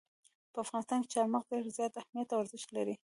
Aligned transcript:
په 0.53 0.57
افغانستان 0.63 0.99
کې 1.01 1.13
چار 1.13 1.25
مغز 1.33 1.47
ډېر 1.51 1.63
زیات 1.77 1.93
اهمیت 1.95 2.27
او 2.31 2.41
ارزښت 2.43 2.69
لري. 2.77 2.95